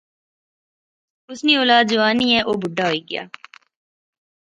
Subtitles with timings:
[1.29, 3.23] اس نی اولاد جوان یہ او بڈھا ہوئی گیا